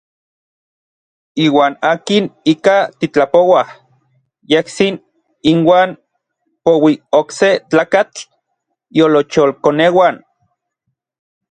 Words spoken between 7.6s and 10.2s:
tlakatl iolocholkoneuan.